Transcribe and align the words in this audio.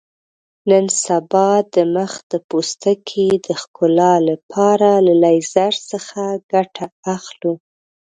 نن 0.69 0.85
سبا 1.05 1.49
د 1.73 1.75
مخ 1.95 2.11
د 2.31 2.33
پوستکي 2.49 3.27
د 3.47 3.47
ښکلا 3.61 4.13
لپاره 4.29 4.89
له 5.05 5.13
لیزر 5.23 5.73
څخه 5.91 6.21
ګټه 6.53 6.85
اخلو. 7.15 7.53